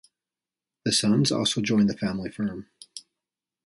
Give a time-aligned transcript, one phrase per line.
[0.83, 2.65] The sons also joined the family firm.